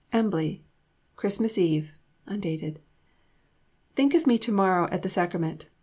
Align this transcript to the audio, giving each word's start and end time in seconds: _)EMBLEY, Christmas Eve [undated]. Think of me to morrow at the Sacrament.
_)EMBLEY, 0.17 0.63
Christmas 1.15 1.59
Eve 1.59 1.93
[undated]. 2.25 2.79
Think 3.95 4.15
of 4.15 4.25
me 4.25 4.39
to 4.39 4.51
morrow 4.51 4.87
at 4.89 5.03
the 5.03 5.09
Sacrament. 5.09 5.67